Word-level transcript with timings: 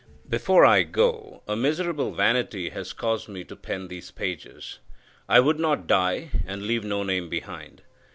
Before 0.27 0.65
I 0.65 0.81
go, 0.81 1.43
a 1.47 1.55
miserable 1.55 2.11
vanity 2.11 2.69
has 2.69 2.91
caused 2.91 3.29
me 3.29 3.43
to 3.43 3.55
pen 3.55 3.87
these 3.87 4.09
pages. 4.09 4.79
I 5.29 5.39
would 5.39 5.59
not 5.59 5.85
die, 5.85 6.31
and 6.47 6.63
leave 6.63 6.83
no 6.83 7.03
name 7.03 7.29
behind. 7.29 7.83